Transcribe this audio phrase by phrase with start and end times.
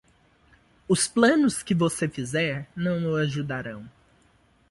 [0.87, 3.87] Os planos que você fizer não o ajudarão.